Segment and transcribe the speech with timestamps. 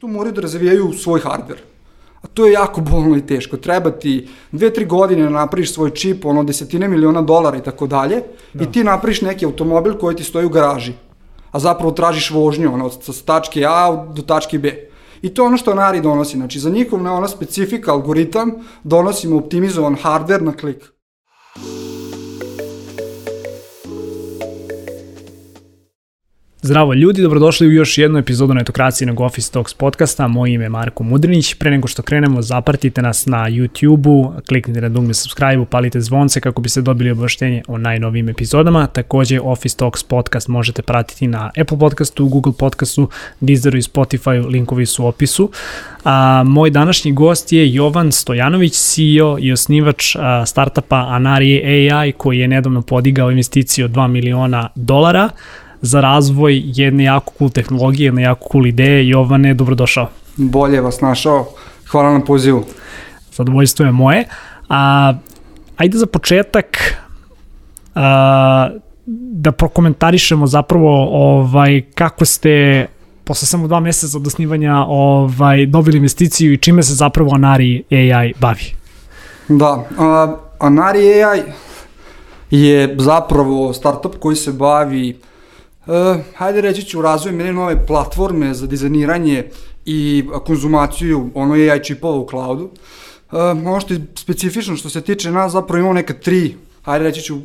[0.00, 1.60] Tu moraju da razvijaju svoj hardware.
[2.22, 3.56] A to je jako bolno i teško.
[3.56, 7.86] Treba ti dve, tri godine da napraviš svoj čip, ono desetine miliona dolara i tako
[7.86, 8.22] dalje,
[8.54, 10.92] i ti napraviš neki automobil koji ti stoji u garaži.
[11.52, 14.72] A zapravo tražiš vožnju, ono, sa tačke A do tačke B.
[15.22, 16.36] I to je ono što Nari donosi.
[16.36, 18.52] Znači, za njihov ne, ono specifika algoritam
[18.84, 20.92] donosimo optimizovan hardware na klik.
[26.62, 30.28] Zdravo ljudi, dobrodošli u još jednu epizodu Netokracije Office Talks podcasta.
[30.28, 31.54] Moje ime je Marko Mudrinić.
[31.54, 36.62] Pre nego što krenemo, zapratite nas na YouTube-u, kliknite na dugme subscribe, upalite zvonce kako
[36.62, 38.86] biste dobili obaštenje o najnovijim epizodama.
[38.86, 43.08] Takođe, Office Talks podcast možete pratiti na Apple podcastu, Google podcastu,
[43.40, 45.50] Deezeru i Spotify, linkovi su u opisu.
[46.04, 52.38] A, moj današnji gost je Jovan Stojanović, CEO i osnivač a, startupa Anari AI koji
[52.38, 55.30] je nedavno podigao investiciju od 2 miliona dolara
[55.82, 59.08] za razvoj jedne jako cool tehnologije, jedne jako cool ideje.
[59.08, 60.08] Jovane, dobrodošao.
[60.36, 61.46] Bolje vas našao.
[61.90, 62.64] Hvala na pozivu.
[63.32, 64.24] Zadovoljstvo je moje.
[64.68, 65.14] A,
[65.76, 66.78] ajde za početak
[67.94, 68.70] a,
[69.06, 72.86] da prokomentarišemo zapravo ovaj, kako ste
[73.24, 78.32] posle samo dva meseca od osnivanja ovaj, dobili investiciju i čime se zapravo Anari AI
[78.40, 78.74] bavi.
[79.48, 81.42] Da, a, Anari AI
[82.50, 85.20] je zapravo startup koji se bavi
[86.34, 89.44] hajde reći ću, razvoj mene nove platforme za dizajniranje
[89.84, 92.64] i konzumaciju ono AI čipova u cloudu.
[92.64, 97.22] Uh, ono što je specifično što se tiče nas, zapravo imamo neka tri, hajde reći
[97.22, 97.38] ću,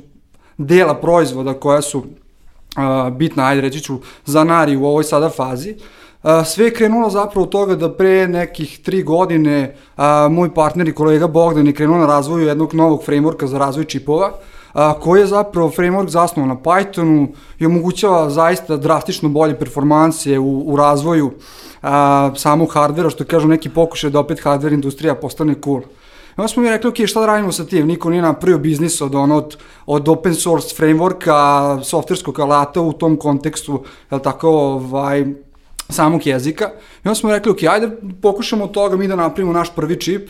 [0.57, 5.75] dela proizvoda koja su uh, bitna, hajde reći ću, za nari u ovoj sada fazi.
[6.23, 10.87] Uh, sve je krenulo zapravo od toga da pre nekih tri godine uh, moj partner
[10.87, 14.31] i kolega Bogdan je krenuo na razvoju jednog novog frameworka za razvoj čipova.
[14.75, 17.27] A, koji je zapravo framework zasnovan na Pythonu
[17.59, 21.31] i omogućava zaista drastično bolje performanse u, u razvoju
[21.81, 25.79] a, samog hardvera, što kažu neki pokušaj da opet hardware industrija postane cool.
[25.79, 27.87] I onda smo mi rekli, ok, šta da radimo sa tim?
[27.87, 33.15] Niko nije napravio biznis od, ono, od, od open source frameworka, softverskog alata u tom
[33.17, 35.25] kontekstu, je tako, ovaj,
[35.89, 36.71] samog jezika.
[36.75, 37.89] I onda smo rekli, ok, ajde
[38.21, 40.29] pokušamo od toga mi da napravimo naš prvi čip,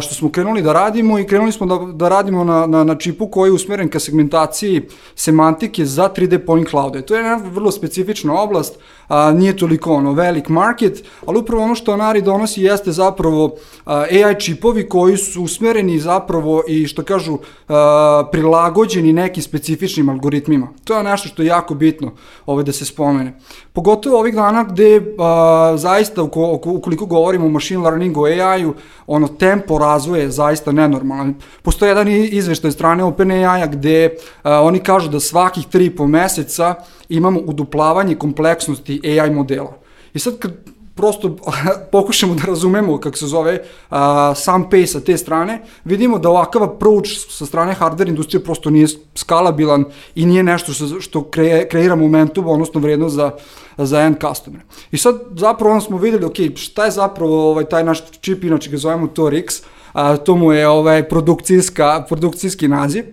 [0.00, 3.26] što smo krenuli da radimo i krenuli smo da, da radimo na, na, na čipu
[3.26, 4.82] koji je usmeren ka segmentaciji
[5.14, 7.02] semantike za 3D point cloude.
[7.02, 11.74] To je jedna vrlo specifična oblast, a, nije toliko ono velik market, ali upravo ono
[11.74, 13.54] što Anari donosi jeste zapravo
[13.84, 17.38] a, AI čipovi koji su usmereni zapravo i što kažu
[17.68, 20.68] a, prilagođeni nekim specifičnim algoritmima.
[20.84, 22.12] To je nešto što je jako bitno
[22.46, 23.38] ovaj, da se spomene.
[23.72, 28.74] Pogotovo ovih dana gde a, zaista ukoliko govorimo o machine learningu, AI-u,
[29.06, 31.34] ono tempo razvoja je zaista nenormalan.
[31.62, 34.10] Postoji jedan izveštaj strane OpenAI-a gde
[34.42, 36.74] a, oni kažu da svakih 3,5 meseca
[37.08, 39.76] imamo uduplavanje kompleksnosti AI modela.
[40.14, 40.52] I sad kad
[40.94, 41.36] prosto
[41.92, 43.96] pokušamo da razumemo kako se zove uh,
[44.36, 48.86] sam pay sa te strane, vidimo da ovakav approach sa strane hardware industrije prosto nije
[49.14, 49.84] skalabilan
[50.14, 53.30] i nije nešto što, što kre, kreira momentum, odnosno vrednost za,
[53.78, 54.60] za end customer.
[54.90, 58.70] I sad zapravo onda smo videli, ok, šta je zapravo ovaj, taj naš čip, inače
[58.70, 59.62] ga zovemo Tor X,
[59.92, 63.04] a, to mu je ovaj, produkcijska, produkcijski naziv,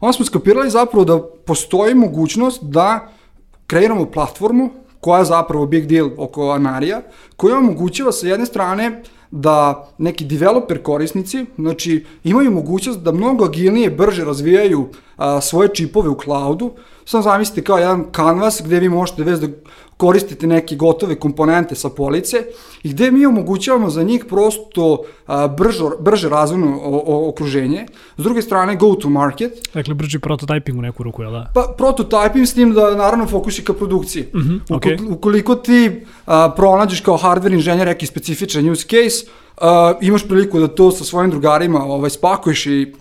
[0.00, 3.08] onda smo skapirali zapravo da postoji mogućnost da
[3.66, 7.02] kreiramo platformu koja je zapravo big deal oko Anarija,
[7.36, 13.90] koja omogućava sa jedne strane da neki developer korisnici, znači imaju mogućnost da mnogo agilnije,
[13.90, 16.70] brže razvijaju a, svoje čipove u cloudu,
[17.08, 19.46] Samo zamislite kao jedan kanvas gde vi možete već da
[19.96, 22.36] koristite neke gotove komponente sa police
[22.82, 26.80] i gde mi omogućavamo za njih prosto a, bržo, brže razvojno
[27.28, 27.86] okruženje.
[28.16, 29.52] S druge strane, go to market.
[29.74, 31.50] Dakle, brži prototyping u neku ruku, jel da?
[31.54, 34.22] Pa, prototyping s tim da naravno fokusi ka produkciji.
[34.34, 35.12] Mm -hmm, okay.
[35.12, 39.26] Ukoliko ti a, pronađeš kao hardware inženjer neki specifičan use case,
[39.56, 42.94] a, imaš priliku da to sa svojim drugarima ovaj, spakuješ i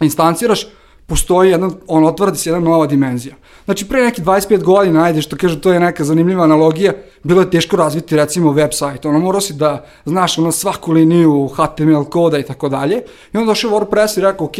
[0.00, 0.66] instanciraš,
[1.06, 3.34] postoji jedna, on otvara se jedna nova dimenzija.
[3.64, 7.50] Znači, pre nekih 25 godina, ajde, što kažu, to je neka zanimljiva analogija, bilo je
[7.50, 9.06] teško razviti, recimo, web sajt.
[9.06, 13.02] Ono, morao si da znaš ono, svaku liniju HTML koda i tako dalje.
[13.32, 14.56] I onda došao WordPress i rekao, ok,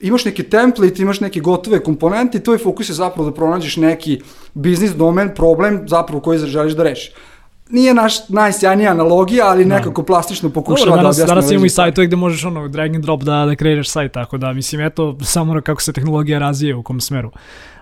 [0.00, 4.20] imaš neki template, imaš neke gotove komponente i tvoj fokus je zapravo da pronađeš neki
[4.54, 7.12] biznis domen, problem zapravo koji želiš da rešiš
[7.70, 9.74] nije naš najsjajnija analogija, ali da.
[9.74, 11.34] nekako plastično pokušava Dobro, danas, da objasni.
[11.34, 14.38] Danas imamo i sajtove gde možeš ono drag and drop da, da kreiraš sajt, tako
[14.38, 17.30] da mislim eto samo kako se tehnologija razvije u kom smeru.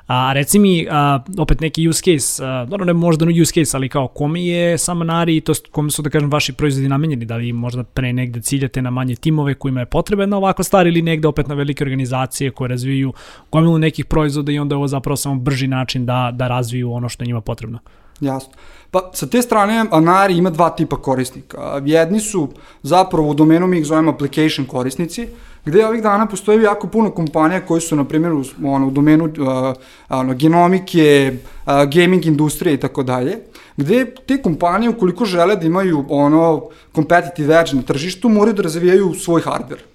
[0.06, 3.76] A reci mi, a, opet neki use case, a, dobro ne možda no use case,
[3.76, 7.52] ali kao kome je Samanari, to kome su da kažem vaši proizvodi namenjeni, da li
[7.52, 11.48] možda pre negde ciljate na manje timove kojima je potrebna ovako stvar ili negde opet
[11.48, 13.12] na velike organizacije koje razviju
[13.52, 17.08] gomilu nekih proizvoda i onda je ovo zapravo samo brži način da, da razviju ono
[17.08, 17.78] što je njima potrebno?
[18.22, 18.52] Jasno.
[18.90, 21.80] Pa sa te strane Anari ima dva tipa korisnika.
[21.84, 22.48] Jedni su
[22.82, 25.28] zapravo u domenu mi ih zovemo application korisnici,
[25.64, 29.24] gde ovih dana postoji jako puno kompanija koji su, na primjer, u, ono, u domenu
[29.24, 29.74] uh,
[30.08, 31.32] ono, genomike,
[31.66, 33.38] uh, gaming industrije i tako dalje,
[33.76, 39.14] gde te kompanije, ukoliko žele da imaju ono competitive edge na tržištu, moraju da razvijaju
[39.14, 39.91] svoj hardware.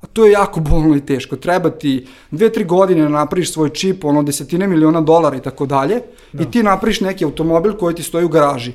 [0.00, 1.36] A to je jako bolno i teško.
[1.36, 5.66] Treba ti dve, tri godine da napraviš svoj čip, ono desetine miliona dolara i tako
[5.66, 6.00] dalje,
[6.32, 6.42] da.
[6.42, 8.72] i ti napraviš neki automobil koji ti stoji u garaži.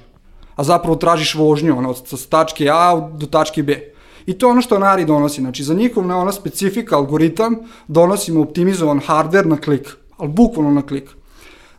[0.56, 3.80] A zapravo tražiš vožnju, ono, od tačke A do tačke B.
[4.25, 5.42] I to je ono što Nari donosi.
[5.42, 7.56] Znači, za njihov na ona specifika algoritam
[7.88, 11.10] donosimo optimizovan hardware na klik, ali bukvalno na klik.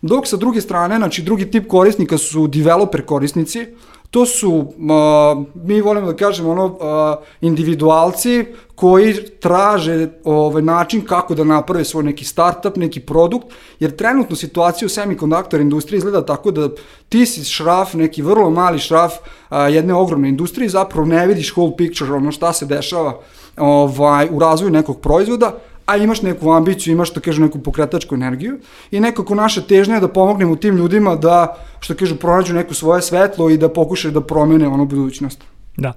[0.03, 3.67] Dok sa druge strane, znači drugi tip korisnika su developer korisnici,
[4.11, 8.45] to su, uh, mi volimo da kažemo, ono, uh, individualci
[8.75, 13.47] koji traže ovaj, način kako da naprave svoj neki startup, neki produkt,
[13.81, 16.69] jer trenutno situacija u semikonduktor industriji izgleda tako da
[17.09, 21.77] ti si šraf, neki vrlo mali šraf uh, jedne ogromne industrije, zapravo ne vidiš whole
[21.77, 23.19] picture, ono šta se dešava
[23.57, 25.53] ovaj, u razvoju nekog proizvoda,
[25.87, 28.59] a imaš neku ambiciju, imaš, što kažu, neku pokretačku energiju
[28.91, 33.03] i nekako naša težnja je da pomognemo tim ljudima da, što kažu, pronađu neku svoje
[33.03, 35.45] svetlo i da pokušaju da promene ono budućnost.
[35.77, 35.93] Da,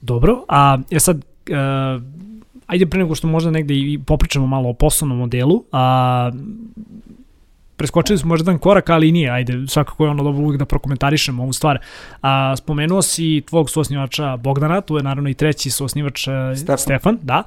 [0.00, 2.02] dobro, a ja sad, uh,
[2.66, 6.30] ajde pre nego što možda negde i popričamo malo o poslovnom modelu, a
[7.76, 11.42] preskočili smo možda jedan korak, ali nije, ajde, svakako je ono dobro uvijek da prokomentarišemo
[11.42, 11.78] ovu stvar.
[12.22, 17.18] A, spomenuo si tvog suosnivača Bogdana, tu je naravno i treći suosnivač e, Stefan, Stefan
[17.22, 17.42] da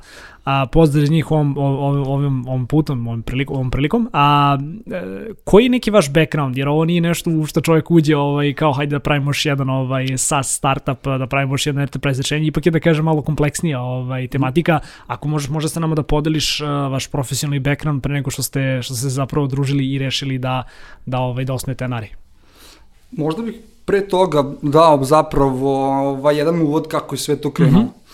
[0.48, 4.10] a, pozdrav njih ovom, ovom, ovom, ovom putom, ovom, prilikom, ovom prilikom.
[4.14, 4.58] A
[4.92, 5.02] e,
[5.44, 6.58] koji je neki vaš background?
[6.58, 9.70] Jer ovo nije nešto u što čovjek uđe ovaj, kao hajde da pravimo još jedan
[9.70, 13.82] ovaj, SaaS startup, da pravimo još jedan enterprise rešenje, ipak je da kažem malo kompleksnija
[13.82, 14.80] ovaj, tematika.
[15.08, 18.80] Ako možeš možda sa nama da podeliš uh, vaš profesionalni background pre nego što ste,
[18.82, 20.64] što ste zapravo družili i rešili da,
[21.06, 22.08] da, ovaj, da osnujete Anari.
[23.12, 23.56] Možda bih
[23.86, 27.84] pre toga dao zapravo ovaj, jedan uvod kako je sve to krenulo.
[27.84, 28.08] Mm -hmm.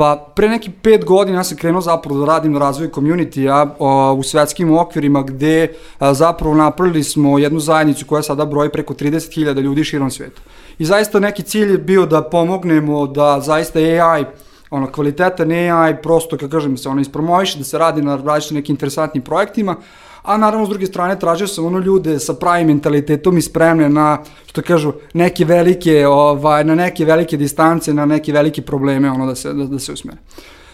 [0.00, 3.66] Pa pre neki pet godina ja sam krenuo zapravo da radim na razvoju community-a
[4.14, 9.60] u svetskim okvirima gde a, zapravo napravili smo jednu zajednicu koja sada broji preko 30.000
[9.60, 10.40] ljudi širom sveta.
[10.78, 14.24] I zaista neki cilj je bio da pomognemo da zaista AI
[14.70, 18.72] ono, kvalitetan AI, prosto, kako kažem, se ono ispromoviše, da se radi na različitim nekim
[18.72, 19.76] interesantnim projektima,
[20.22, 24.18] a naravno s druge strane tražio sam ono ljude sa pravim mentalitetom i spremne na,
[24.46, 29.34] što kažu, neke velike, ovaj, na neke velike distance, na neke velike probleme, ono da
[29.34, 30.18] se, da, da se usmere.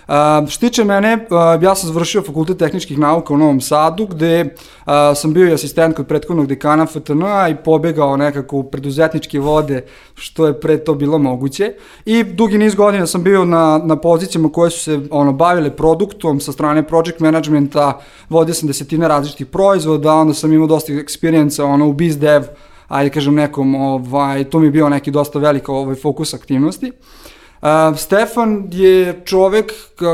[0.08, 4.44] Uh, što tiče mene, uh, ja sam završio fakultet tehničkih nauka u Novom Sadu, gde
[4.44, 9.84] uh, sam bio i asistent kod prethodnog dekana FTN i pobegao nekako u preduzetničke vode,
[10.14, 11.72] što je pre to bilo moguće.
[12.04, 16.40] I dugi niz godina sam bio na, na pozicijama koje su se ono, bavile produktom
[16.40, 21.88] sa strane project managementa, vodio sam desetine različitih proizvoda, onda sam imao dosta eksperijenca ono,
[21.88, 22.42] u biz dev,
[22.88, 26.86] ajde kažem nekom, ovaj, to mi je bio neki dosta velik ovaj, fokus aktivnosti.
[26.86, 27.26] Uh,
[27.62, 29.72] Uh, Stefan je čovek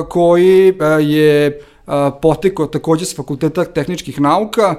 [0.09, 1.61] koji je
[2.23, 4.75] potekao takođe s fakulteta tehničkih nauka,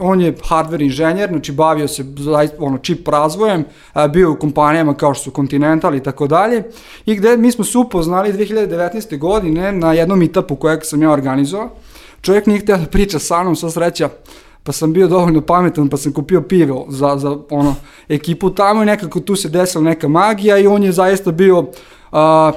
[0.00, 2.04] on je hardware inženjer, znači bavio se
[2.58, 3.64] ono čip razvojem,
[4.12, 6.62] bio u kompanijama kao što su Continental i tako dalje,
[7.06, 9.18] i gde mi smo se upoznali 2019.
[9.18, 11.70] godine na jednom meetupu kojeg sam ja organizovao.
[12.20, 14.08] Čovjek nije htio da priča sa mnom, sva sreća,
[14.64, 17.74] pa sam bio dovoljno pametan, pa sam kupio pivo za, za ono,
[18.08, 21.68] ekipu tamo i nekako tu se desila neka magija i on je zaista bio uh,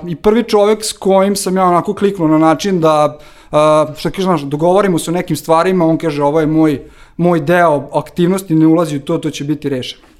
[0.07, 3.17] i prvi čovek s kojim sam ja onako kliknuo na način da,
[3.51, 6.81] uh, što kaže, znaš, dogovorimo se o nekim stvarima, on kaže ovo je moj,
[7.17, 10.14] moj deo aktivnosti, ne ulazi u to, to će biti rešeno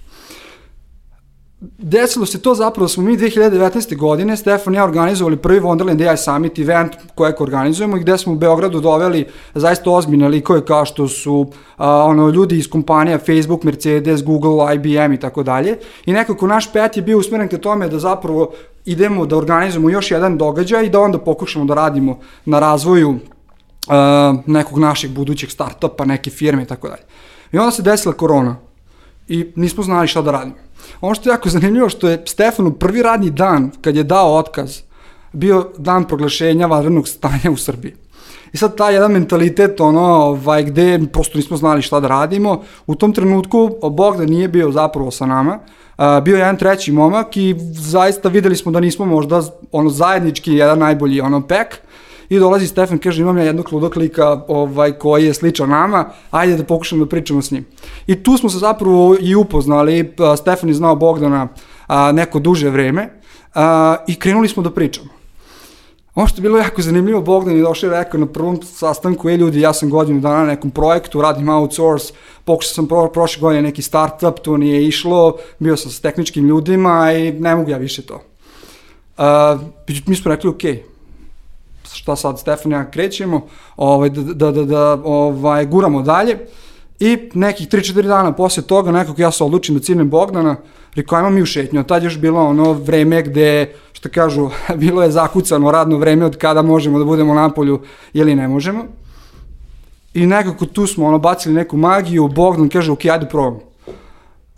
[1.78, 3.98] desilo se to zapravo, smo mi 2019.
[3.98, 8.34] godine, Stefan i ja organizovali prvi Wonderland AI Summit event kojeg organizujemo i gde smo
[8.34, 13.64] u Beogradu doveli zaista ozbiljne likove kao što su a, ono, ljudi iz kompanija Facebook,
[13.64, 15.78] Mercedes, Google, IBM i tako dalje.
[16.06, 18.52] I nekako naš pet je bio usmeren ka tome da zapravo
[18.86, 23.18] idemo da organizujemo još jedan događaj i da onda pokušamo da radimo na razvoju uh,
[24.46, 27.04] nekog našeg budućeg startupa, neke firme i tako dalje.
[27.52, 28.56] I onda se desila korona
[29.28, 30.65] i nismo znali šta da radimo.
[31.02, 34.82] Ono što je jako zanimljivo što je Stefanu prvi radni dan kad je dao otkaz
[35.34, 37.94] bio dan proglašenja vanrednog stanja u Srbiji.
[38.54, 42.96] I sad taj jedan mentalitet, ono, ovaj, gde prosto nismo znali šta da radimo, u
[42.96, 45.60] tom trenutku Bogdan nije bio zapravo sa nama,
[46.24, 50.80] bio je jedan treći momak i zaista videli smo da nismo možda ono zajednički jedan
[50.80, 51.82] najbolji ono pek,
[52.30, 56.64] I dolazi Stefan, kaže imam ja jednog ludoklika ovaj, koji je sličan nama, ajde da
[56.64, 57.66] pokušamo da pričamo s njim.
[58.08, 61.48] I tu smo se zapravo i upoznali, Stefan je znao Bogdana
[61.88, 63.10] a, neko duže vreme
[63.56, 65.10] a, i krenuli smo da pričamo.
[66.16, 69.38] Ono što je bilo jako zanimljivo, Bogdan je došao i rekao na prvom sastanku, je
[69.38, 72.14] ljudi, ja sam godinu dana na nekom projektu, radim outsource,
[72.46, 77.14] pokušao sam pro, prošle godine neki startup, to nije išlo, bio sam sa tehničkim ljudima
[77.14, 78.22] i ne mogu ja više to.
[79.18, 79.62] Uh,
[80.08, 80.80] mi smo rekli, okay,
[81.96, 83.42] šta sad Stefan ja krećemo,
[83.78, 86.38] ovaj, da, da, da, da ovaj, guramo dalje.
[87.00, 90.56] I nekih 3-4 dana posle toga nekako ja se odlučim da cilnem Bogdana,
[90.96, 94.50] rekao ajmo mi u šetnju, tad još bilo ono vreme gde, što kažu,
[94.84, 97.82] bilo je zakucano radno vreme od kada možemo da budemo na polju
[98.14, 98.86] ili ne možemo.
[100.14, 103.75] I nekako tu smo ono bacili neku magiju, Bogdan kaže ok, ajde probamo.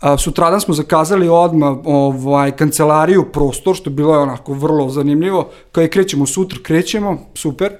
[0.00, 5.48] A, sutradan smo zakazali odmah ovaj, kancelariju, prostor, što bilo je onako vrlo zanimljivo.
[5.72, 7.72] Kao je krećemo sutra, krećemo, super.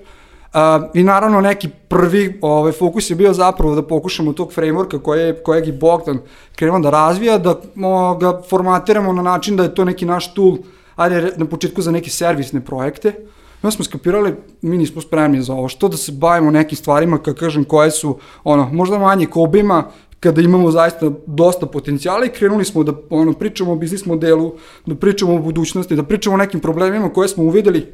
[0.53, 5.43] A, I naravno neki prvi ovaj, fokus je bio zapravo da pokušamo tog frameworka koje,
[5.43, 6.19] kojeg i Bogdan
[6.57, 10.57] krenuo da razvija, da o, ga formatiramo na način da je to neki naš tool,
[10.97, 13.09] ajde na početku za neke servisne projekte.
[13.09, 17.19] I onda smo skapirali, mi nismo spremni za ovo, što da se bavimo nekim stvarima,
[17.19, 19.85] kako kažem, koje su, ono, možda manje kobima,
[20.21, 24.55] kada imamo zaista dosta potencijala i krenuli smo da ono, pričamo o biznis modelu,
[24.87, 27.87] da pričamo o budućnosti, da pričamo o nekim problemima koje smo uvideli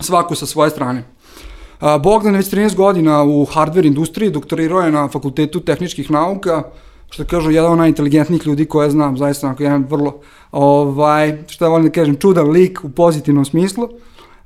[0.00, 1.04] svako sa svoje strane.
[2.02, 6.62] Bogdan je već 13 godina u hardware industriji, doktorirao je na Fakultetu tehničkih nauka,
[7.10, 10.20] što kažu, jedan od najinteligentnijih ljudi koje znam, zaista onako jedan vrlo,
[10.52, 13.88] ovaj, što ja volim da kažem, čudan lik u pozitivnom smislu.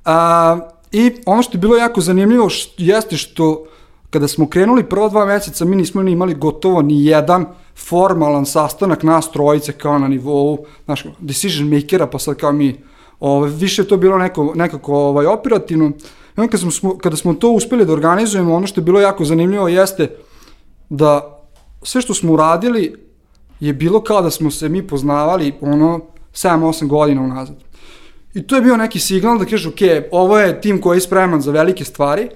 [0.05, 0.59] A,
[0.93, 3.65] I ono što je bilo jako zanimljivo što, jeste što
[4.11, 7.47] kada smo krenuli prvo dva meseca, mi nismo ni imali gotovo ni jedan
[7.77, 12.77] formalan sastanak nas trojice kao na nivou znaš, decision makera, pa sad kao mi,
[13.21, 15.87] ovaj, više je to bilo neko, nekako ovaj, operativno.
[16.37, 19.25] I onda kada smo, kada smo to uspeli da organizujemo, ono što je bilo jako
[19.25, 20.17] zanimljivo jeste
[20.89, 21.39] da
[21.83, 22.95] sve što smo uradili
[23.61, 26.01] je bilo kao da smo se mi poznavali ono
[26.33, 27.57] 7-8 godina unazad.
[28.35, 31.41] I to je bio neki signal da kaže, ok, ovo je tim koji je spreman
[31.41, 32.29] za velike stvari,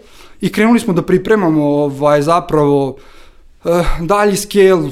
[0.42, 3.70] i krenuli smo da pripremamo ovaj, zapravo uh,
[4.00, 4.90] dalji scale,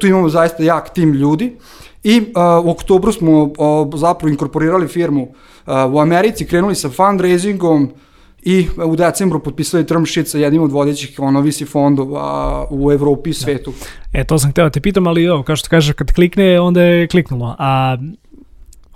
[0.00, 1.56] tu imamo zaista jak tim ljudi
[2.04, 3.50] i uh, u oktobru smo
[3.94, 7.90] zapravo inkorporirali firmu uh, u Americi, krenuli sa fundraisingom
[8.42, 13.32] i u decembru potpisali term sheet sa jednim od vodećih ono fondova u Evropi i
[13.32, 13.38] da.
[13.38, 13.72] svetu.
[14.12, 14.20] Da.
[14.20, 16.82] E, to sam hteo da te pitam, ali ovo, kao što kažeš, kad klikne, onda
[16.82, 17.56] je kliknulo.
[17.58, 17.96] A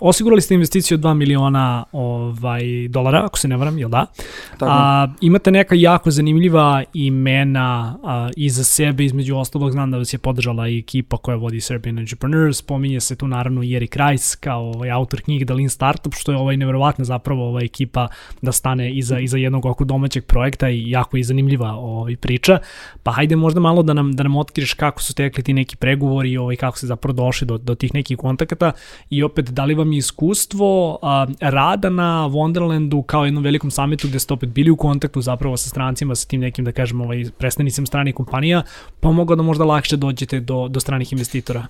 [0.03, 4.05] Osigurali ste investiciju od 2 miliona ovaj, dolara, ako se ne varam, jel da?
[4.51, 4.71] Tako.
[4.71, 10.17] A, imate neka jako zanimljiva imena a, iza sebe, između ostalog znam da vas je
[10.17, 14.61] podržala i ekipa koja vodi Serbian Entrepreneurs, pominje se tu naravno i Erik Rice kao
[14.61, 18.07] ovaj, autor knjige The Lean Startup, što je ovaj, neverovatna zapravo ova ekipa
[18.41, 22.59] da stane iza, iza jednog oko domaćeg projekta i jako i zanimljiva ovaj, priča.
[23.03, 26.31] Pa hajde možda malo da nam, da nam otkriš kako su tekli ti neki pregovori
[26.31, 28.71] i ovaj, kako se zapravo došli do, do tih nekih kontakata
[29.09, 34.07] i opet da li vam vam iskustvo a, rada na Wonderlandu kao jednom velikom samitu
[34.07, 37.25] gde ste opet bili u kontaktu zapravo sa strancima, sa tim nekim, da kažem, ovaj,
[37.37, 38.63] predstavnicima stranih kompanija,
[38.99, 41.67] pomogao da možda lakše dođete do, do stranih investitora?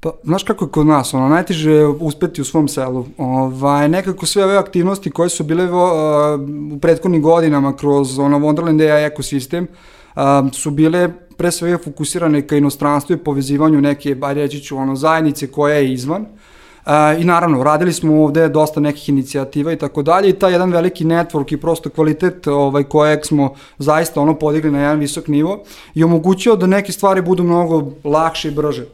[0.00, 3.06] Pa, znaš kako je kod nas, ono, najteže je uspeti u svom selu.
[3.18, 5.80] Ovaj, nekako sve ove aktivnosti koje su bile uh,
[6.72, 9.66] u prethodnim godinama kroz ono, Wonderland AI ekosistem
[10.16, 10.22] uh,
[10.52, 15.46] su bile pre svega fokusirane ka inostranstvu i povezivanju neke, baj reći ću, ono, zajednice
[15.46, 16.22] koja je izvan.
[16.22, 16.28] Uh,
[17.18, 21.04] I naravno, radili smo ovde dosta nekih inicijativa i tako dalje i taj jedan veliki
[21.04, 25.62] network i prosto kvalitet ovaj, kojeg smo zaista ono podigli na jedan visok nivo
[25.94, 28.86] i omogućio da neke stvari budu mnogo lakše i brže.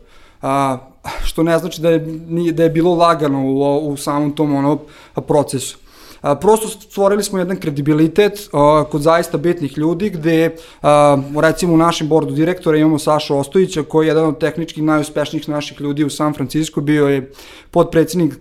[0.42, 0.78] A,
[1.25, 1.99] što ne znači da je,
[2.52, 4.78] da je bilo lagano u, u samom tom ono,
[5.14, 5.78] procesu.
[6.20, 11.76] A, prosto stvorili smo jedan kredibilitet a, kod zaista bitnih ljudi gde a, recimo u
[11.76, 16.10] našem bordu direktora imamo Saša Ostojića koji je jedan od tehničkih najuspješnijih naših ljudi u
[16.10, 17.32] San Francisco, bio je
[17.70, 18.34] podpredsednik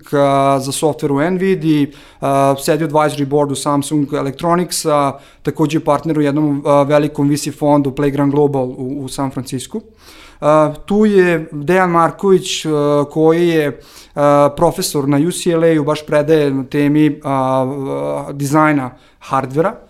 [0.59, 1.87] za software u Nvidia,
[2.21, 7.57] a, sedi u advisory boardu Samsung Electronics, a, takođe partner u jednom a, velikom VC
[7.59, 9.81] fondu Playground Global u, u San Francisco.
[10.85, 12.65] Tu je Dejan Marković
[13.11, 13.79] koji je
[14.55, 17.21] profesor na UCLA-u, baš predaje na temi
[18.33, 19.86] dizajna hardvera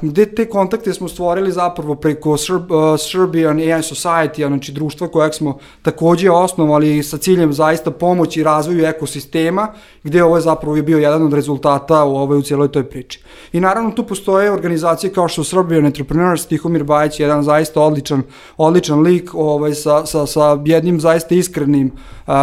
[0.00, 5.34] gde te kontakte smo stvorili zapravo preko Serb, uh, Serbian AI Society, znači društva kojeg
[5.34, 9.68] smo takođe osnovali sa ciljem zaista pomoći razvoju ekosistema,
[10.02, 13.22] gde ovo je zapravo bio jedan od rezultata u ovoj u cijeloj toj priči.
[13.52, 18.22] I naravno tu postoje organizacije kao što Serbian Entrepreneurs, Tihomir Bajić, jedan zaista odličan,
[18.56, 21.86] odličan lik ovaj, sa, sa, sa jednim zaista iskrenim
[22.26, 22.34] uh,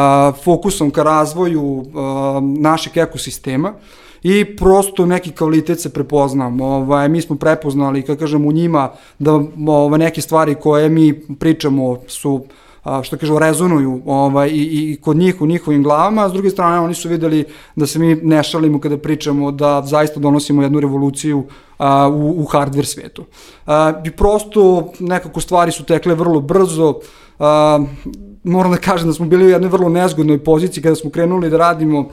[0.43, 1.85] fokusom ka razvoju uh,
[2.59, 3.73] našeg ekosistema
[4.23, 6.61] i prosto neki kvalitet se prepoznam.
[6.61, 11.97] Ovaj, mi smo prepoznali, kako kažem, u njima da ovaj, neke stvari koje mi pričamo
[12.07, 12.41] su
[13.03, 16.79] što kažu, rezonuju ovaj, i, i kod njih u njihovim glavama, a s druge strane
[16.79, 21.43] oni su videli da se mi ne šalimo kada pričamo da zaista donosimo jednu revoluciju
[21.77, 23.25] a, u, u hardware svetu.
[23.65, 26.99] A, I prosto nekako stvari su tekle vrlo brzo,
[27.39, 27.79] a,
[28.43, 31.57] moram da kažem da smo bili u jednoj vrlo nezgodnoj poziciji kada smo krenuli da
[31.57, 32.07] radimo uh,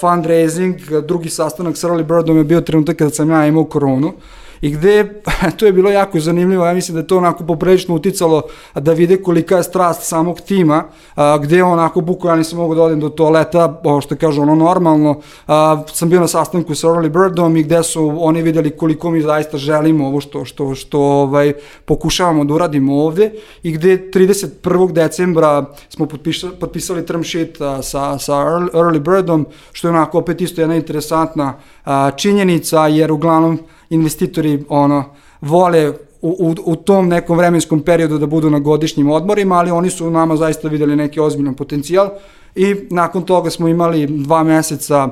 [0.00, 4.12] fundraising, drugi sastanak sa Early Birdom je bio trenutak kada sam ja imao koronu
[4.60, 5.22] i gde,
[5.58, 8.42] to je bilo jako zanimljivo, ja mislim da je to onako poprilično uticalo
[8.74, 12.82] da vide kolika je strast samog tima, a, gde onako buku, ja nisam mogu da
[12.82, 17.08] odem do toaleta, o, što kaže ono normalno, a, sam bio na sastanku sa Early
[17.08, 21.52] Birdom i gde su oni videli koliko mi zaista želimo ovo što, što, što ovaj,
[21.84, 24.92] pokušavamo da uradimo ovde i gde 31.
[24.92, 28.34] decembra smo potpisali, potpisali term sheet a, sa, sa
[28.72, 33.58] Early Birdom, što je onako opet isto jedna interesantna a, činjenica, jer uglavnom
[33.90, 35.04] investitori ono,
[35.40, 35.92] vole
[36.22, 40.10] u, u, u tom nekom vremenskom periodu da budu na godišnjim odmorima, ali oni su
[40.10, 42.10] nama zaista videli neki ozbiljan potencijal
[42.54, 45.08] i nakon toga smo imali dva meseca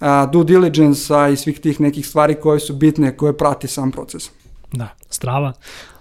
[0.00, 4.30] a, due diligence-a i svih tih nekih stvari koje su bitne, koje prati sam proces.
[4.72, 5.52] Da, strava.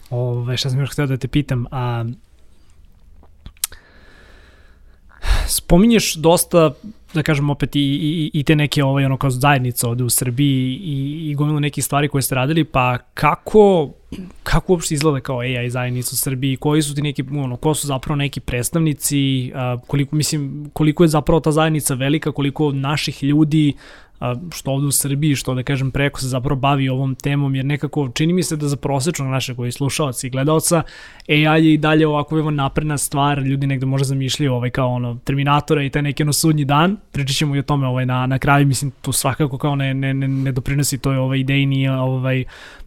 [0.09, 2.05] Ove, šta sam još htio da te pitam, a
[5.47, 6.73] spominješ dosta
[7.13, 10.79] da kažem opet i, i, i te neke ovaj, ono kao zajednica ovde u Srbiji
[10.83, 13.89] i, i gomilu nekih stvari koje ste radili, pa kako,
[14.43, 17.87] kako uopšte izgleda kao AI zajednica u Srbiji, koji su ti neki, ono, ko su
[17.87, 23.73] zapravo neki predstavnici, a, koliko, mislim, koliko je zapravo ta zajednica velika, koliko naših ljudi
[24.51, 28.09] što ovde u Srbiji, što da kažem preko se zapravo bavi ovom temom, jer nekako
[28.13, 30.81] čini mi se da za prosečnog našeg koji slušalaca i gledalca
[31.29, 35.17] AI je i dalje ovako evo napredna stvar, ljudi negde možda zamišljaju ovaj kao ono
[35.23, 38.39] Terminatora i taj neki ono sudnji dan, pričat ćemo i o tome ovaj na, na
[38.39, 42.43] kraju, mislim tu svakako kao ne, ne, ne, ne doprinosi toj ovaj idejni ovaj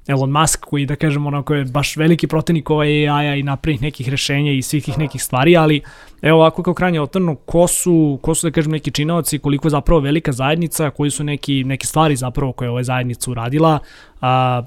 [0.06, 4.08] Elon Musk koji da kažem onako je baš veliki protivnik ovaj AI-a i napravih nekih
[4.08, 5.80] rešenja i svih tih nekih stvari, ali
[6.22, 9.70] evo ovako kao kranje otrno, ko su, ko su da kažem neki činovaci, koliko je
[9.70, 13.78] zapravo velika zajednica, koji su neki, neke stvari zapravo koje je ova zajednica uradila,
[14.20, 14.62] a,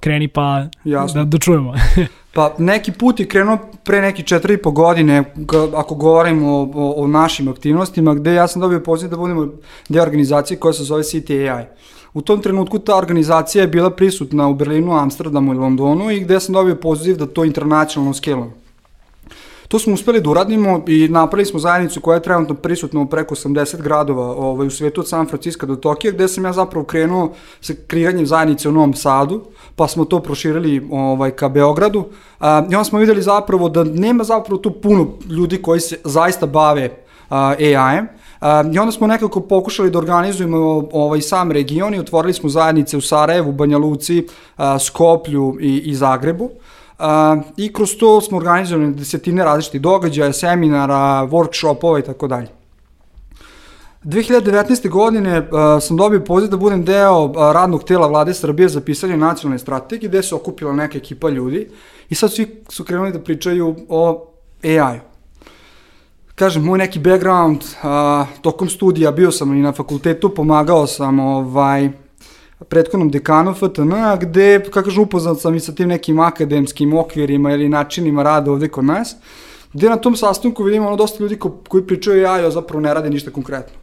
[0.00, 1.24] kreni pa Jasno.
[1.24, 1.74] da, da čujemo.
[2.34, 5.24] pa neki put je krenuo pre neki četiri i po godine,
[5.76, 9.48] ako govorimo o, o, o našim aktivnostima, gde ja sam dobio poziv da budemo
[9.88, 11.64] deo organizacije koja se zove CTAI.
[12.14, 16.40] U tom trenutku ta organizacija je bila prisutna u Berlinu, Amsterdamu i Londonu i gde
[16.40, 18.65] sam dobio poziv da to internacionalno skelamo.
[19.68, 23.34] To smo uspeli da uradimo i napravili smo zajednicu koja je trenutno prisutna u preko
[23.34, 27.32] 80 gradova ovaj, u svetu od San Francisco do Tokija, gde sam ja zapravo krenuo
[27.60, 29.42] sa kreiranjem zajednice u Novom Sadu,
[29.76, 32.04] pa smo to proširili ovaj, ka Beogradu.
[32.40, 36.46] A, I onda smo videli zapravo da nema zapravo tu puno ljudi koji se zaista
[36.46, 36.90] bave
[37.28, 38.08] AI-em,
[38.40, 42.96] Uh, I onda smo nekako pokušali da organizujemo ovaj sam region i otvorili smo zajednice
[42.96, 44.26] u Sarajevu, Banja Luci,
[44.58, 46.44] uh, Skoplju i, i Zagrebu.
[46.44, 46.50] Uh,
[47.56, 52.48] I kroz to smo organizovali desetine različitih događaja, seminara, workshopova i tako dalje.
[54.04, 54.88] 2019.
[54.88, 55.46] godine uh,
[55.80, 60.08] sam dobio poziv da budem deo uh, radnog tela vlade Srbije za pisanje nacionalne strategije,
[60.08, 61.68] gde se okupila neka ekipa ljudi
[62.08, 64.26] i sad svi su krenuli da pričaju o
[64.64, 65.16] AI-u
[66.36, 71.90] kažem, moj neki background, a, tokom studija bio sam i na fakultetu, pomagao sam ovaj,
[72.64, 77.68] prethodnom dekanu FTN, gde, kako kažem, upoznat sam i sa tim nekim akademskim okvirima ili
[77.68, 79.16] načinima rada ovde kod nas,
[79.72, 82.94] gde na tom sastanku vidimo ono dosta ljudi ko, koji pričaju ja, a zapravo ne
[82.94, 83.76] rade ništa konkretno.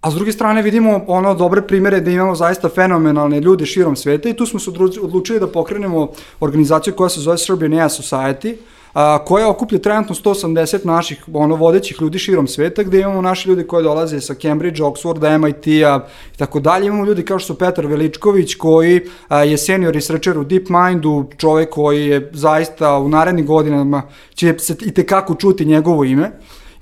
[0.00, 4.28] A s druge strane vidimo ono dobre primere da imamo zaista fenomenalne ljude širom sveta
[4.28, 4.70] i tu smo se
[5.02, 6.08] odlučili da pokrenemo
[6.40, 8.56] organizaciju koja se zove Serbian AI Society,
[8.94, 13.66] a, koja okuplja trenutno 180 naših ono, vodećih ljudi širom sveta, gde imamo naše ljude
[13.66, 16.86] koji dolaze sa Cambridge, Oxforda, MIT-a i tako dalje.
[16.86, 21.70] Imamo ljudi kao što su Petar Veličković, koji a, je senior researcher u DeepMindu, čovek
[21.70, 24.02] koji je zaista u narednim godinama
[24.34, 26.30] će se i tekako čuti njegovo ime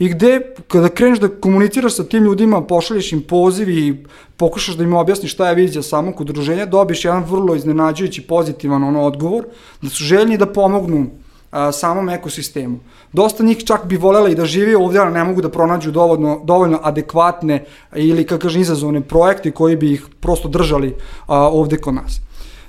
[0.02, 4.04] i gde kada kreneš da komuniciraš sa tim ljudima, pošalješ im poziv i
[4.36, 9.02] pokušaš da im objasniš šta je vizija samog udruženja, dobiješ jedan vrlo iznenađujući pozitivan ono
[9.02, 9.44] odgovor,
[9.82, 11.06] da su željni da pomognu
[11.52, 12.78] a, samom ekosistemu.
[13.12, 16.40] Dosta njih čak bi volela i da živi ovdje, ali ne mogu da pronađu dovoljno,
[16.44, 20.96] dovoljno adekvatne ili, kako kažem, izazovne projekte koji bi ih prosto držali
[21.28, 22.20] ovde kod nas.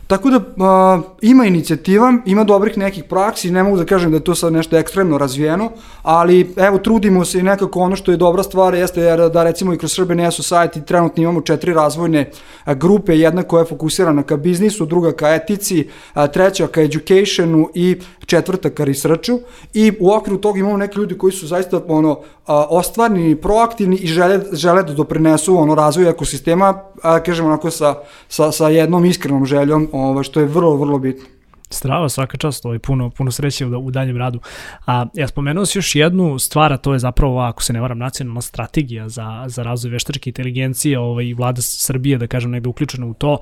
[0.07, 4.23] Tako da a, ima inicijativa, ima dobrih nekih praksi, ne mogu da kažem da je
[4.23, 8.43] to sad nešto ekstremno razvijeno, ali evo trudimo se i nekako ono što je dobra
[8.43, 12.31] stvar jeste da recimo i kroz Serbian AI Society trenutno imamo četiri razvojne
[12.65, 17.99] grupe, jedna koja je fokusirana ka biznisu, druga ka etici, a, treća ka educationu i
[18.25, 19.39] četvrta ka researchu
[19.73, 24.39] i u okviru toga imamo neke ljudi koji su zaista ono ostvarni, proaktivni i žele,
[24.51, 27.95] žele da doprinesu ono razvoju ekosistema, a, kažemo onako sa,
[28.29, 31.25] sa, sa jednom iskrenom željom, ovaj, što je vrlo, vrlo bitno.
[31.69, 34.39] Strava, svaka čast, ovaj, puno, puno sreće u, u daljem radu.
[34.85, 37.97] A, ja spomenuo si još jednu stvar, a to je zapravo, ako se ne varam,
[37.97, 43.13] nacionalna strategija za, za razvoj veštačke inteligencije, ovaj, vlada Srbije, da kažem, negde uključena u
[43.13, 43.37] to.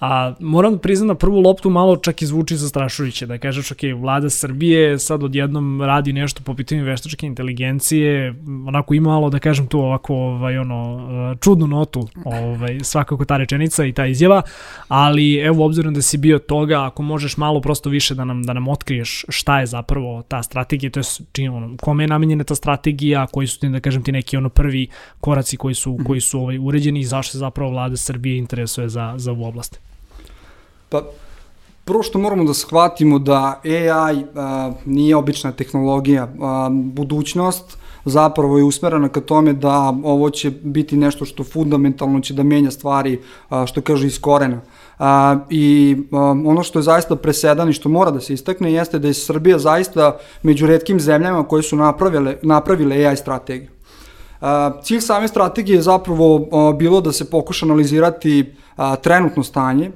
[0.00, 4.30] A moram priznam na prvu loptu malo čak i zvuči zastrašujuće, da kažeš, ok, vlada
[4.30, 8.34] Srbije sad odjednom radi nešto po pitanju veštačke inteligencije,
[8.66, 13.84] onako ima malo, da kažem tu ovako, ovaj, ono, čudnu notu, ovaj, svakako ta rečenica
[13.84, 14.42] i ta izjava,
[14.88, 18.52] ali evo, obzirom da si bio toga, ako možeš malo prosto više da nam, da
[18.52, 22.54] nam otkriješ šta je zapravo ta strategija, to je čini, ono, kome je namenjena ta
[22.54, 24.88] strategija, koji su ti, da kažem ti, neki ono prvi
[25.20, 29.14] koraci koji su, koji su ovaj, uređeni i zašto se zapravo vlada Srbije interesuje za,
[29.16, 29.93] za ovu oblast.
[30.94, 31.02] Pa,
[31.84, 36.28] prvo što moramo da shvatimo da AI a, nije obična tehnologija.
[36.42, 42.34] A, budućnost zapravo je usmerena ka tome da ovo će biti nešto što fundamentalno će
[42.34, 44.60] da menja stvari, a, što kaže iz korena.
[44.98, 48.98] A, I a, ono što je zaista presedan i što mora da se istakne jeste
[48.98, 53.73] da je Srbija zaista među redkim zemljama koje su napravile, napravile AI strategiju.
[54.82, 56.46] Cilj same strategije je zapravo
[56.78, 58.54] bilo da se pokuša analizirati
[59.02, 59.90] trenutno stanje,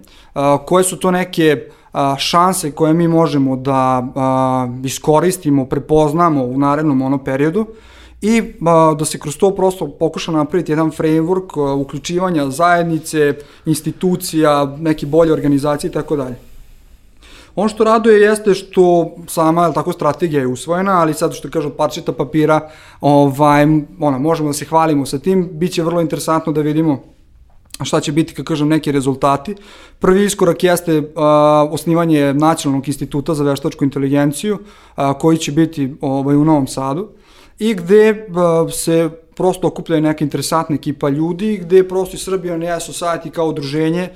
[0.66, 1.68] koje su to neke
[2.18, 4.02] šanse koje mi možemo da
[4.84, 7.66] iskoristimo, prepoznamo u narednom ono periodu
[8.20, 8.42] i
[8.98, 13.34] da se kroz to prosto pokuša napraviti jedan framework uključivanja zajednice,
[13.66, 16.47] institucija, neke bolje organizacije i tako dalje.
[17.58, 21.70] Ono što raduje jeste što sama je tako strategija je usvojena, ali sad što kažu
[21.70, 23.66] parčeta papira, ovaj
[24.00, 27.02] ona možemo da se hvalimo sa tim, biće vrlo interesantno da vidimo
[27.82, 29.54] šta će biti, kako kažem, neki rezultati.
[29.98, 34.58] Prvi iskorak jeste a, osnivanje Nacionalnog instituta za veštačku inteligenciju,
[34.94, 37.08] a, koji će biti ovaj, u Novom Sadu
[37.58, 42.80] i gde a, se prosto okuplja neka interesantna ekipa ljudi, gde prosto i Srbija AI
[42.80, 44.08] Society kao udruženje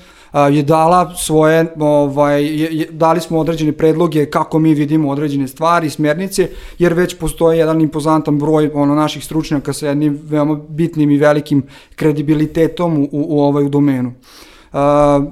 [0.51, 5.91] je dala svoje, ovaj, je, je, dali smo određene predloge kako mi vidimo određene stvari,
[5.91, 11.19] smjernice, jer već postoji jedan impozantan broj ono, naših stručnjaka sa jednim veoma bitnim i
[11.19, 11.63] velikim
[11.97, 14.13] kredibilitetom u, u, u ovaj u domenu.
[14.73, 14.79] Uh,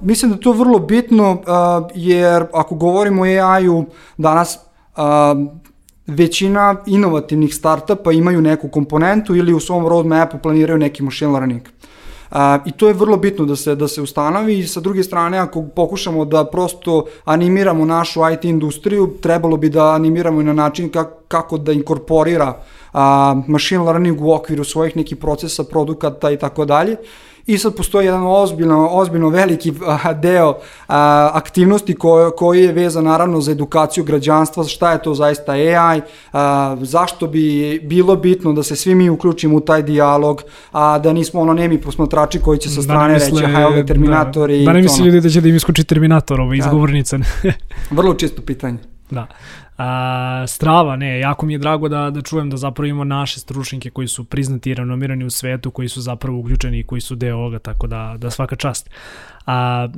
[0.02, 3.84] mislim da je to vrlo bitno uh, jer ako govorimo o AI-u
[4.18, 4.58] danas
[4.96, 5.02] uh,
[6.10, 11.62] većina inovativnih startupa imaju neku komponentu ili u svom roadmapu planiraju neki machine learning.
[12.30, 15.38] A, I to je vrlo bitno da se, da se ustanovi i sa druge strane
[15.38, 20.88] ako pokušamo da prosto animiramo našu IT industriju, trebalo bi da animiramo i na način
[20.88, 22.54] kako, kako da inkorporira
[22.92, 26.96] a, machine learning u okviru svojih nekih procesa, produkata i tako dalje
[27.50, 29.72] i sad postoji jedan ozbiljno, ozbiljno veliki
[30.22, 30.58] deo
[30.88, 36.00] a, aktivnosti ko, koji je vezan naravno za edukaciju građanstva, šta je to zaista AI,
[36.32, 41.12] a, zašto bi bilo bitno da se svi mi uključimo u taj dijalog, a da
[41.12, 44.58] nismo ono nemi posmatrači koji će sa da strane da misle, reći, haj ove terminatori.
[44.58, 46.70] Da, da ne misli ljudi da će da im iskoči terminator iz da.
[46.70, 47.18] govornice.
[47.90, 48.78] Vrlo čisto pitanje.
[49.10, 49.26] Da.
[49.78, 53.90] A, strava, ne, jako mi je drago da, da čujem da zapravo imamo naše stručnike
[53.90, 57.36] koji su priznati i renomirani u svetu, koji su zapravo uključeni i koji su deo
[57.36, 58.90] ovoga, tako da, da svaka čast.
[59.46, 59.88] A,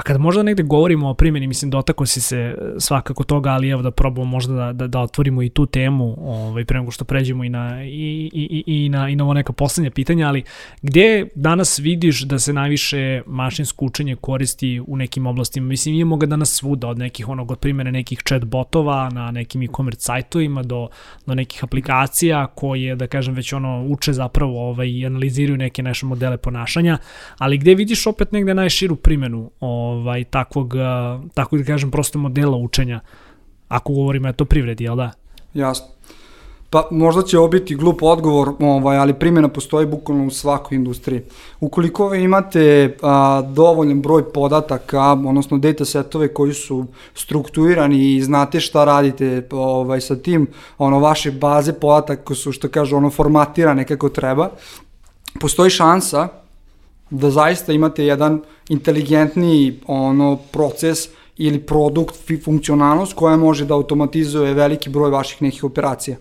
[0.00, 3.68] A kada možda negde govorimo o primjeni, mislim, dotako si se e, svakako toga, ali
[3.68, 7.04] evo da probamo možda da, da, da otvorimo i tu temu ovaj, pre nego što
[7.04, 10.42] pređemo i na, i, i, i, na, i na ovo neka poslednja pitanja, ali
[10.82, 15.66] gde danas vidiš da se najviše mašinsko učenje koristi u nekim oblastima?
[15.66, 19.62] Mislim, imamo ga danas svuda, od nekih onog, od primjene nekih chat botova na nekim
[19.62, 20.88] e-commerce sajtovima do,
[21.26, 26.06] do nekih aplikacija koje, da kažem, već ono uče zapravo ovaj, i analiziraju neke naše
[26.06, 26.98] modele ponašanja,
[27.38, 30.74] ali gde vidiš opet negde najširu primjenu ovaj, ovaj, takvog,
[31.34, 33.00] tako da kažem, prosto modela učenja,
[33.68, 35.10] ako govorimo o to privredi, jel da?
[35.54, 35.86] Jasno.
[36.70, 41.22] Pa možda će ovo biti glup odgovor, ovaj, ali primjena postoji bukvalno u svakoj industriji.
[41.60, 48.84] Ukoliko vi imate a, dovoljan broj podataka, odnosno datasetove koji su strukturirani i znate šta
[48.84, 50.46] radite ovaj, sa tim,
[50.78, 54.50] ono, vaše baze podataka su, što kaže, ono, formatirane kako treba,
[55.40, 56.28] postoji šansa
[57.10, 64.90] da zaista imate jedan inteligentniji ono proces ili produkt, funkcionalnost koja može da automatizuje veliki
[64.90, 66.16] broj vaših nekih operacija.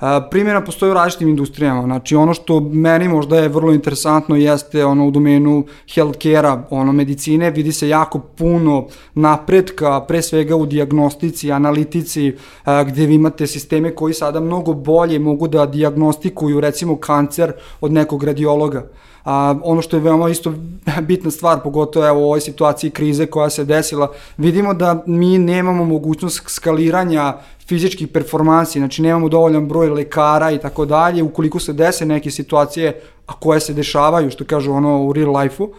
[0.00, 4.84] Uh, primjena postoji u različitim industrijama, znači ono što meni možda je vrlo interesantno jeste
[4.84, 5.64] ono u domenu
[5.94, 13.06] healthcare-a, ono medicine, vidi se jako puno napretka, pre svega u diagnostici, analitici, uh, gde
[13.06, 18.86] vi imate sisteme koji sada mnogo bolje mogu da diagnostikuju recimo kancer od nekog radiologa.
[19.24, 20.54] A, ono što je veoma isto
[21.08, 25.84] bitna stvar, pogotovo evo, u ovoj situaciji krize koja se desila, vidimo da mi nemamo
[25.84, 27.34] mogućnost skaliranja
[27.66, 33.00] fizičkih performansi, znači nemamo dovoljan broj lekara i tako dalje, ukoliko se dese neke situacije,
[33.26, 35.72] a koje se dešavaju, što kažu ono u real life-u,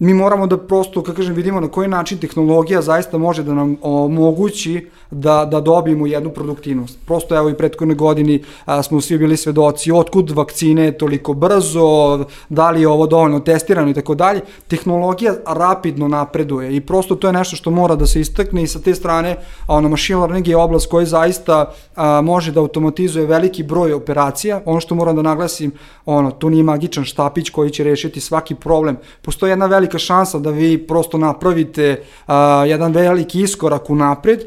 [0.00, 3.76] mi moramo da prosto, kako kažem, vidimo na koji način tehnologija zaista može da nam
[3.82, 6.98] omogući da, da dobijemo jednu produktivnost.
[7.06, 12.70] Prosto evo i prethodne godini a, smo svi bili svedoci otkud vakcine toliko brzo, da
[12.70, 14.40] li je ovo dovoljno testirano i tako dalje.
[14.68, 18.78] Tehnologija rapidno napreduje i prosto to je nešto što mora da se istakne i sa
[18.78, 19.36] te strane
[19.66, 24.60] a, ono, machine learning je oblast koja zaista a, može da automatizuje veliki broj operacija.
[24.64, 25.72] Ono što moram da naglasim,
[26.06, 28.96] ono, to nije magičan štapić koji će rešiti svaki problem.
[29.22, 34.40] Postoji jedna velika šansa da vi prosto napravite a, jedan veliki iskorak u napred,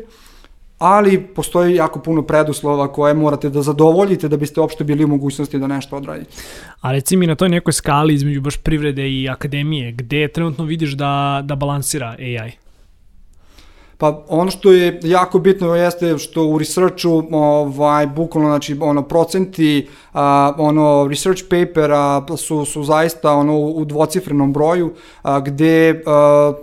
[0.78, 5.60] ali postoji jako puno preduslova koje morate da zadovoljite da biste uopšte bili u mogućnosti
[5.60, 6.32] da nešto odradite.
[6.82, 10.92] A reci mi na toj nekoj skali između baš privrede i akademije, gde trenutno vidiš
[10.92, 12.63] da, da balansira AI?
[13.98, 19.88] Pa ono što je jako bitno jeste što u researchu ovaj bukvalno znači ono procenti
[20.14, 26.54] a, ono research papera su su zaista ono u dvocifrenom broju a, gde a,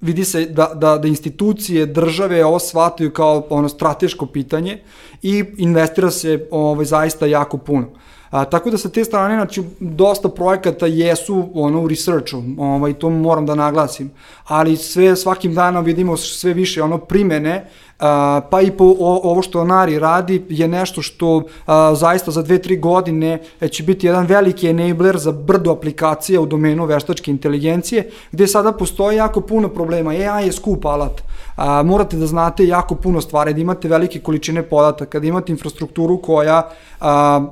[0.00, 4.78] vidi se da, da, da institucije, države ovo shvataju kao ono strateško pitanje
[5.22, 7.86] i investira se ovaj, zaista jako puno.
[8.30, 13.10] A, tako da sa te strane, znači, dosta projekata jesu ono, u researchu, ovaj, to
[13.10, 14.10] moram da naglasim,
[14.46, 19.42] ali sve, svakim danom vidimo sve više ono primene, a, pa i po o, ovo
[19.42, 23.38] što Nari radi je nešto što a, zaista za dve, tri godine
[23.70, 29.16] će biti jedan veliki enabler za brdo aplikacija u domenu veštačke inteligencije, gde sada postoji
[29.16, 30.10] jako puno problema.
[30.10, 31.22] AI je skup alat,
[31.56, 36.22] a, morate da znate jako puno stvari, da imate velike količine podataka, da imate infrastrukturu
[36.22, 37.46] koja a,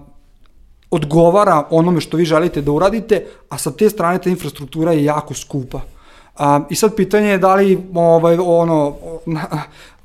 [0.90, 5.34] odgovara onome što vi želite da uradite, a sa te strane ta infrastruktura je jako
[5.34, 5.80] skupa.
[6.36, 8.96] A, I sad pitanje je da li ovaj, ono,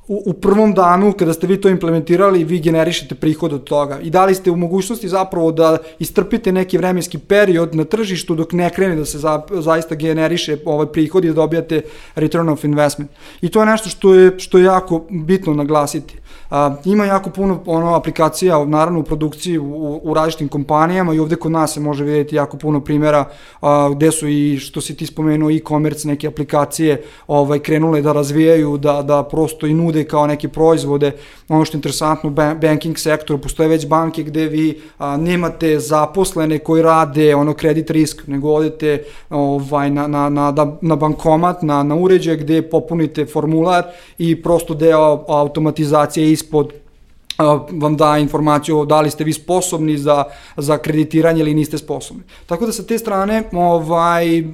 [0.08, 4.10] u, u prvom danu kada ste vi to implementirali vi generišete prihod od toga i
[4.10, 8.70] da li ste u mogućnosti zapravo da istrpite neki vremenski period na tržištu dok ne
[8.70, 11.80] krene da se za, zaista generiše ovaj prihod i da dobijate
[12.14, 13.10] return of investment.
[13.40, 16.14] I to je nešto što je, što je jako bitno naglasiti.
[16.50, 21.36] A, ima jako puno ono aplikacija, naravno u produkciji u, u različitim kompanijama i ovde
[21.36, 23.24] kod nas se može vidjeti jako puno primjera
[23.60, 28.76] a, gde su i što si ti spomenuo e-commerce neke aplikacije ovaj krenule da razvijaju
[28.76, 31.12] da da prosto i nude kao neke proizvode.
[31.48, 36.58] Ono što je interesantno u banking sektoru postoje već banke gde vi a, nemate zaposlene
[36.58, 41.82] koji rade ono kredit risk, nego odete ovaj na na na da, na bankomat, na
[41.82, 43.84] na uređaj gde popunite formular
[44.18, 46.72] i prosto deo automatizacije ispod
[47.72, 50.24] vam da informaciju da li ste vi sposobni za,
[50.56, 52.22] za kreditiranje ili niste sposobni.
[52.46, 54.44] Tako da sa te strane ovaj,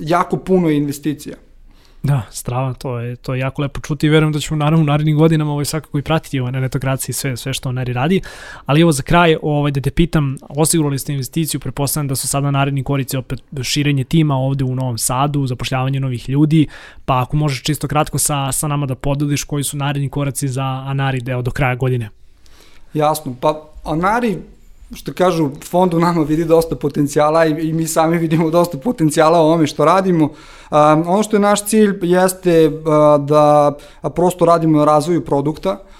[0.00, 1.36] jako puno investicija.
[2.02, 4.86] Da, strava, to je, to je jako lepo čuti i verujem da ćemo naravno u
[4.86, 8.20] narednim godinama ovaj svakako i pratiti ovaj netokraciji sve, sve što Neri radi.
[8.66, 12.50] Ali evo za kraj, ovaj, da te pitam, osigurali ste investiciju, prepostavljam da su sada
[12.50, 16.66] naredni korici opet širenje tima ovde u Novom Sadu, zapošljavanje novih ljudi,
[17.04, 20.64] pa ako možeš čisto kratko sa, sa nama da podeliš koji su naredni koraci za
[20.64, 22.08] Anari deo do kraja godine.
[22.94, 24.38] Jasno, pa Anari
[24.94, 29.42] što kažu, fond u nama vidi dosta potencijala i, i mi sami vidimo dosta potencijala
[29.42, 30.24] u ovome što radimo.
[30.24, 30.30] Um,
[31.06, 33.72] ono što je naš cilj jeste uh, da
[34.14, 35.99] prosto radimo na razvoju produkta, Uh,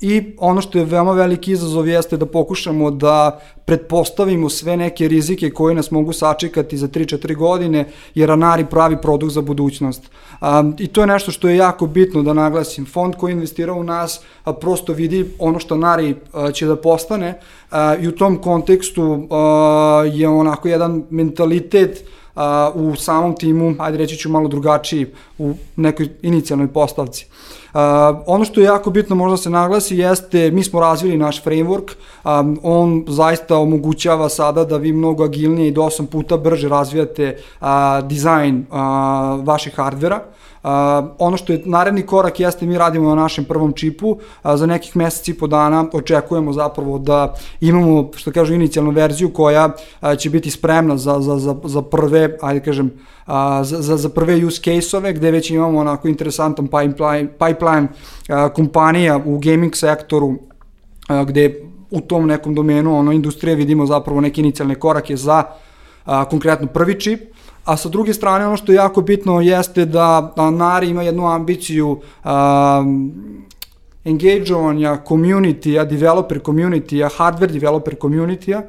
[0.00, 5.50] I ono što je veoma veliki izazov jeste da pokušamo da pretpostavimo sve neke rizike
[5.50, 10.10] koje nas mogu sačekati za 3-4 godine, jer Anari pravi produkt za budućnost.
[10.40, 12.86] Um, I to je nešto što je jako bitno da naglasim.
[12.86, 17.40] Fond koji investira u nas a, prosto vidi ono što Nari a, će da postane
[17.70, 23.98] a, i u tom kontekstu a, je onako jedan mentalitet a, u samom timu, ajde
[23.98, 25.06] reći ću malo drugačiji,
[25.38, 27.26] u nekoj inicijalnoj postavci.
[27.74, 27.80] Uh,
[28.26, 32.58] ono što je jako bitno možda se naglasi jeste, mi smo razvili naš framework, um,
[32.62, 37.66] on zaista omogućava sada da vi mnogo agilnije i do 8 puta brže razvijate uh,
[38.04, 38.76] dizajn uh,
[39.46, 40.20] vaših hardvera,
[41.18, 44.18] ono što je naredni korak jeste mi radimo na našem prvom čipu, uh,
[44.54, 49.66] za nekih meseci i po dana očekujemo zapravo da imamo, što kažu, inicijalnu verziju koja
[49.66, 52.90] uh, će biti spremna za, za, za, za prve, ajde kažem,
[53.26, 59.20] uh, za, za, prve use case-ove gde već imamo onako interesantan pipeline, pipeline uh, kompanija
[59.26, 60.36] u gaming sektoru uh,
[61.26, 65.44] gde u tom nekom domenu ono industrije vidimo zapravo neke inicijalne korake za
[66.04, 67.20] a, konkretno prvi čip,
[67.64, 72.00] a sa druge strane ono što je jako bitno jeste da, Nari ima jednu ambiciju
[72.24, 73.12] um,
[74.04, 78.62] engageovanja community-a, developer community-a, hardware developer community-a,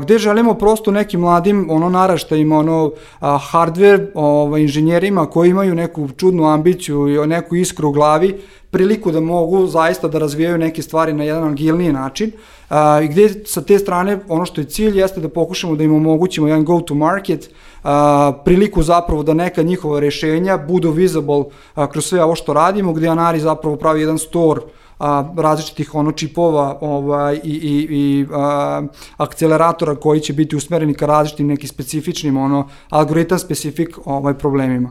[0.00, 6.46] gde želimo prosto nekim mladim ono naraštajima, ono hardware ovaj, inženjerima koji imaju neku čudnu
[6.46, 11.24] ambiciju i neku iskru u glavi, priliku da mogu zaista da razvijaju neke stvari na
[11.24, 12.32] jedan agilniji način
[12.68, 15.94] a, i gde sa te strane ono što je cilj jeste da pokušamo da im
[15.94, 17.50] omogućimo jedan go to market,
[17.84, 22.92] a, priliku zapravo da neka njihova rešenja budu visible a, kroz sve ovo što radimo,
[22.92, 24.60] gde Anari zapravo pravi jedan store
[24.98, 28.82] a, različitih ono čipova ovaj, i, i, i a,
[29.16, 34.90] akceleratora koji će biti usmereni ka različitim nekim specifičnim ono, algoritam specifik ovaj, problemima.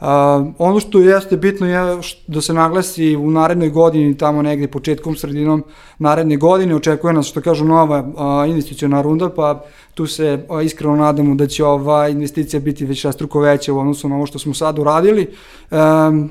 [0.00, 0.06] Uh,
[0.58, 5.64] ono što jeste bitno je da se naglasi u narednoj godini, tamo negde početkom, sredinom
[5.98, 10.96] naredne godine, očekuje nas što kažu nova uh, investicijona runda, pa tu se uh, iskreno
[10.96, 14.54] nadamo da će ova investicija biti već struko veća u odnosu na ovo što smo
[14.54, 15.26] sad uradili.
[15.70, 16.30] Um,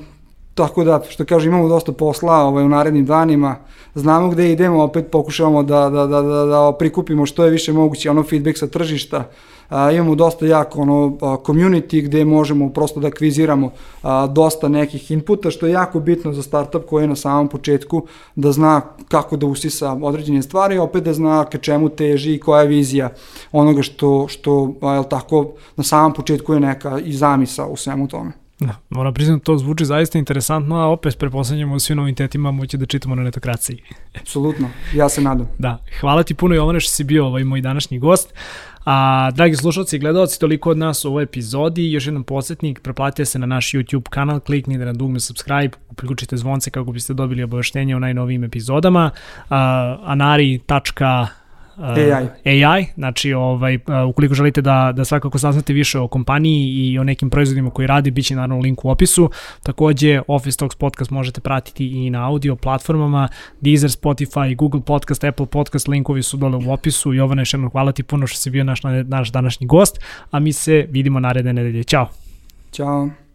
[0.58, 3.56] Tako da, što kažem, imamo dosta posla ovaj, u narednim danima,
[3.94, 8.10] znamo gde idemo, opet pokušavamo da, da, da, da, da prikupimo što je više moguće
[8.10, 9.28] ono feedback sa tržišta,
[9.68, 13.70] a, imamo dosta jako ono, community gde možemo prosto da akviziramo
[14.02, 18.06] a, dosta nekih inputa, što je jako bitno za startup koji je na samom početku
[18.34, 22.62] da zna kako da usisa određene stvari, opet da zna ka čemu teži i koja
[22.62, 23.10] je vizija
[23.52, 28.08] onoga što, što a, jel tako, na samom početku je neka i zamisa u svemu
[28.08, 28.32] tome.
[28.60, 32.86] Da, moram priznati, to zvuči zaista interesantno, a opet preposlednjamo u svim novitetima moći da
[32.86, 33.82] čitamo na netokraciji.
[34.20, 35.48] Apsolutno, ja se nadam.
[35.58, 38.34] Da, hvala ti puno Jovane što si bio ovaj moj današnji gost.
[38.90, 41.92] A, dragi slušalci i gledalci, toliko od nas u ovoj epizodi.
[41.92, 46.70] Još jedan podsjetnik, preplatite se na naš YouTube kanal, kliknite na dugme subscribe, uključite zvonce
[46.70, 49.10] kako biste dobili obaveštenje o najnovijim epizodama.
[49.50, 51.47] A, anari.com
[51.78, 52.64] AI.
[52.64, 57.30] AI, znači ovaj, ukoliko želite da, da svakako saznate više o kompaniji i o nekim
[57.30, 59.30] proizvodima koji radi, bit će naravno link u opisu.
[59.62, 63.28] Takođe, Office Talks podcast možete pratiti i na audio platformama,
[63.60, 67.12] Deezer, Spotify, Google Podcast, Apple Podcast, linkovi su dole u opisu.
[67.12, 69.98] Jovana, još jednom hvala ti puno što si bio naš, naš današnji gost,
[70.30, 71.84] a mi se vidimo naredne nedelje.
[71.84, 72.08] Ćao!
[72.72, 73.27] Ćao!